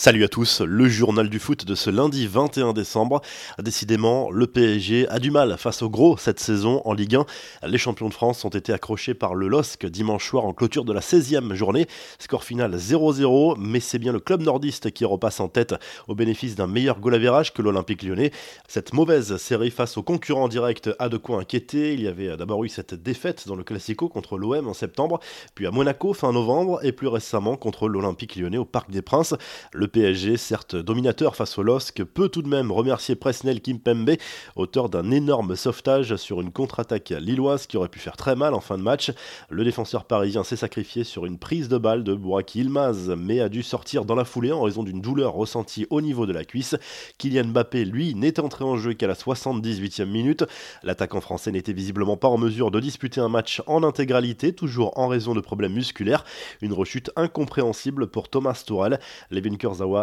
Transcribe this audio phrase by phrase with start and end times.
[0.00, 3.20] Salut à tous, le journal du foot de ce lundi 21 décembre.
[3.60, 7.26] Décidément, le PSG a du mal face au gros cette saison en Ligue 1.
[7.66, 10.92] Les champions de France ont été accrochés par le LOSC dimanche soir en clôture de
[10.92, 11.88] la 16e journée.
[12.20, 15.74] Score final 0-0, mais c'est bien le club nordiste qui repasse en tête
[16.06, 17.20] au bénéfice d'un meilleur goal
[17.52, 18.30] que l'Olympique lyonnais.
[18.68, 21.94] Cette mauvaise série face aux concurrents directs a de quoi inquiéter.
[21.94, 25.18] Il y avait d'abord eu cette défaite dans le Classico contre l'OM en septembre,
[25.56, 29.34] puis à Monaco fin novembre et plus récemment contre l'Olympique lyonnais au Parc des Princes.
[29.72, 34.12] Le PSG, certes dominateur face au LOSC, peut tout de même remercier Presnel Kimpembe,
[34.56, 38.60] auteur d'un énorme sauvetage sur une contre-attaque lilloise qui aurait pu faire très mal en
[38.60, 39.10] fin de match.
[39.50, 43.48] Le défenseur parisien s'est sacrifié sur une prise de balle de Bouraki Ilmaz, mais a
[43.48, 46.76] dû sortir dans la foulée en raison d'une douleur ressentie au niveau de la cuisse.
[47.18, 50.44] Kylian Mbappé, lui, n'est entré en jeu qu'à la 78e minute.
[50.82, 55.08] L'attaquant français n'était visiblement pas en mesure de disputer un match en intégralité, toujours en
[55.08, 56.24] raison de problèmes musculaires.
[56.62, 59.00] Une rechute incompréhensible pour Thomas Tourelle.
[59.30, 59.40] Les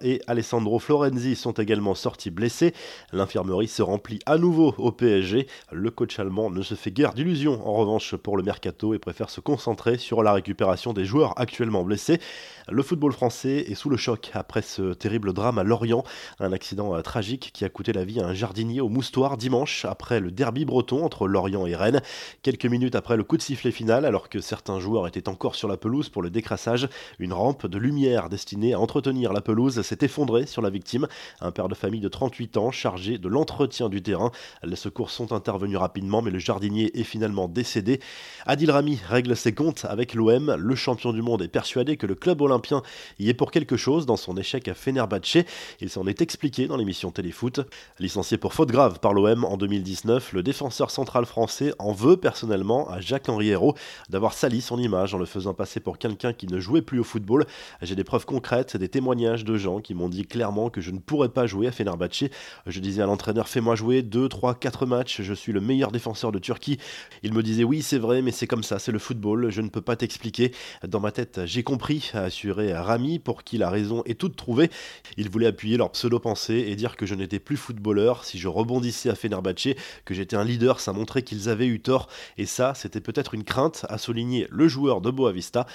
[0.00, 2.72] Et Alessandro Florenzi sont également sortis blessés.
[3.12, 5.46] L'infirmerie se remplit à nouveau au PSG.
[5.72, 9.30] Le coach allemand ne se fait guère d'illusions en revanche pour le mercato et préfère
[9.30, 12.20] se concentrer sur la récupération des joueurs actuellement blessés.
[12.68, 16.04] Le football français est sous le choc après ce terrible drame à Lorient,
[16.40, 19.84] un accident euh, tragique qui a coûté la vie à un jardinier au moustoir dimanche
[19.84, 22.02] après le derby breton entre Lorient et Rennes.
[22.42, 25.68] Quelques minutes après le coup de sifflet final, alors que certains joueurs étaient encore sur
[25.68, 26.88] la pelouse pour le décrassage,
[27.18, 31.08] une rampe de lumière destinée à entretenir la pelouse s'est effondré sur la victime,
[31.40, 34.30] un père de famille de 38 ans chargé de l'entretien du terrain.
[34.62, 38.00] Les secours sont intervenus rapidement, mais le jardinier est finalement décédé.
[38.46, 40.54] Adil Rami règle ses comptes avec l'OM.
[40.58, 42.82] Le champion du monde est persuadé que le club olympien
[43.18, 45.44] y est pour quelque chose dans son échec à Fenerbahçe.
[45.80, 47.60] Il s'en est expliqué dans l'émission Téléfoot.
[47.98, 52.88] Licencié pour faute grave par l'OM en 2019, le défenseur central français en veut personnellement
[52.90, 53.74] à Jacques-Henri Hérault
[54.10, 57.04] d'avoir sali son image en le faisant passer pour quelqu'un qui ne jouait plus au
[57.04, 57.46] football.
[57.82, 60.98] J'ai des preuves concrètes, des témoignages de gens qui m'ont dit clairement que je ne
[60.98, 62.24] pourrais pas jouer à Fenerbahçe.
[62.66, 66.32] Je disais à l'entraîneur fais-moi jouer 2, 3, 4 matchs, je suis le meilleur défenseur
[66.32, 66.78] de Turquie.
[67.22, 69.68] Il me disait oui c'est vrai mais c'est comme ça, c'est le football, je ne
[69.68, 70.52] peux pas t'expliquer.
[70.86, 74.70] Dans ma tête j'ai compris, a assuré Rami pour qui la raison est toute trouvée.
[75.16, 79.08] Il voulait appuyer leur pseudo-pensée et dire que je n'étais plus footballeur si je rebondissais
[79.08, 83.00] à Fenerbahçe, que j'étais un leader, ça montrait qu'ils avaient eu tort et ça c'était
[83.00, 85.66] peut-être une crainte, à souligner le joueur de Boavista.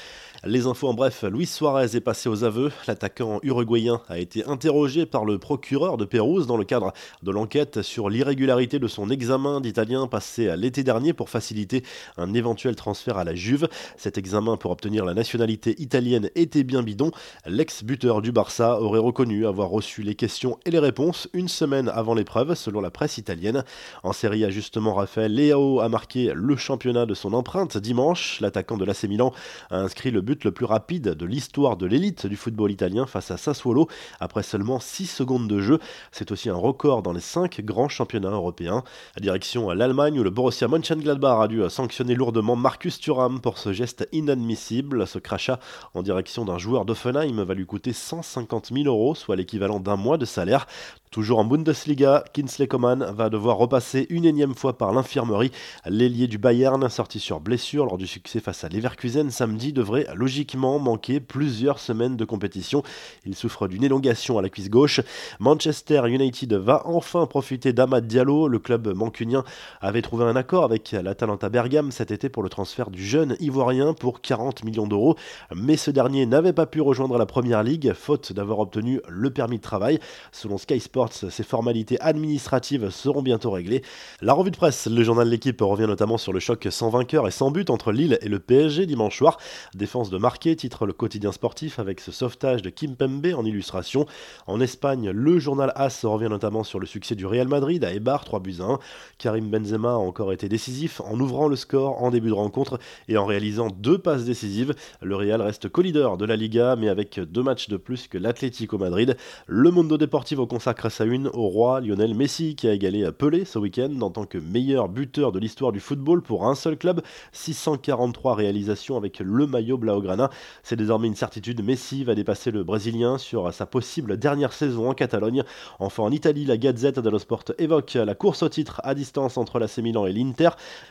[0.44, 4.44] Les infos en bref, Luis Suarez est passé aux aveux, l'attaquant uruguayen uruguayen a été
[4.46, 9.10] interrogé par le procureur de Pérouse dans le cadre de l'enquête sur l'irrégularité de son
[9.12, 11.84] examen d'italien passé à l'été dernier pour faciliter
[12.18, 13.70] un éventuel transfert à la Juve.
[13.98, 17.12] Cet examen pour obtenir la nationalité italienne était bien bidon.
[17.46, 22.16] L'ex-buteur du Barça aurait reconnu avoir reçu les questions et les réponses une semaine avant
[22.16, 23.64] l'épreuve, selon la presse italienne.
[24.02, 28.42] En série A, justement, Raphaël Leao a marqué le championnat de son empreinte dimanche.
[28.42, 29.34] L'attaquant de l'AC Milan
[29.70, 33.30] a inscrit le but le plus rapide de l'histoire de l'élite du football italien face
[33.30, 33.88] à Sassuolo
[34.20, 35.80] après seulement 6 secondes de jeu.
[36.12, 38.84] C'est aussi un record dans les 5 grands championnats européens.
[39.16, 43.58] La direction à l'Allemagne où le Borussia Mönchengladbach a dû sanctionner lourdement Marcus Thuram pour
[43.58, 45.06] ce geste inadmissible.
[45.06, 45.60] Ce crachat
[45.94, 50.18] en direction d'un joueur d'Offenheim va lui coûter 150 000 euros, soit l'équivalent d'un mois
[50.18, 50.68] de salaire.
[51.12, 55.52] Toujours en Bundesliga, Kinsley Coman va devoir repasser une énième fois par l'infirmerie.
[55.86, 60.80] L'ailier du Bayern, sorti sur blessure lors du succès face à Leverkusen samedi, devrait logiquement
[60.80, 62.82] manquer plusieurs semaines de compétition.
[63.26, 65.02] Il souffre d'une élongation à la cuisse gauche.
[65.40, 68.48] Manchester United va enfin profiter d'Amad Diallo.
[68.48, 69.44] Le club mancunien
[69.82, 73.96] avait trouvé un accord avec l'Atalanta Bergame cet été pour le transfert du jeune Ivoirien
[73.96, 75.16] pour 40 millions d'euros.
[75.56, 79.58] Mais ce dernier n'avait pas pu rejoindre la première ligue, faute d'avoir obtenu le permis
[79.58, 80.00] de travail.
[80.32, 83.82] Selon Sky Sports, ces formalités administratives seront bientôt réglées.
[84.22, 87.28] La revue de presse, le journal de l'équipe revient notamment sur le choc sans vainqueur
[87.28, 89.40] et sans but entre Lille et le PSG dimanche soir.
[89.74, 94.06] Défense de marqué, titre le quotidien sportif avec ce sauvetage de Kim Pembe en illustration.
[94.48, 98.26] En Espagne, le journal AS revient notamment sur le succès du Real Madrid à Eibar,
[98.26, 98.80] 3 buts à 1.
[99.18, 103.18] Karim Benzema a encore été décisif en ouvrant le score en début de rencontre et
[103.18, 104.74] en réalisant deux passes décisives.
[105.02, 108.78] Le Real reste co-leader de la Liga mais avec deux matchs de plus que l'Atlético
[108.78, 109.16] Madrid.
[109.46, 113.60] Le Mundo Deportivo consacre sa une au roi Lionel Messi qui a égalé Pelé ce
[113.60, 117.02] week-end en tant que meilleur buteur de l'histoire du football pour un seul club.
[117.34, 120.30] 643 réalisations avec le maillot Blaugrana.
[120.64, 124.94] C'est désormais une certitude, Messi va dépasser le Brésilien sur sa possible dernière saison en
[124.94, 125.44] Catalogne.
[125.80, 129.60] Enfin en Italie, la Gazette dello Sport évoque la course au titre à distance entre
[129.60, 130.50] l'AC Milan et l'Inter.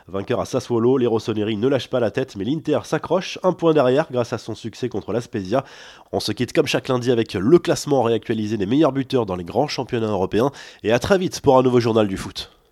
[0.09, 3.73] Vainqueur à Sassuolo, les Rossoneri ne lâchent pas la tête mais l'Inter s'accroche un point
[3.73, 5.65] derrière grâce à son succès contre la Spezia.
[6.13, 9.45] On se quitte comme chaque lundi avec le classement réactualisé des meilleurs buteurs dans les
[9.45, 10.51] grands championnats européen.
[10.83, 12.60] Et à très vite pour un nouveau journal du foot.